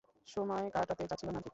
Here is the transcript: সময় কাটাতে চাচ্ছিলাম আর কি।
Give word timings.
সময় 0.27 0.65
কাটাতে 0.69 1.03
চাচ্ছিলাম 1.07 1.35
আর 1.35 1.43
কি। 1.43 1.49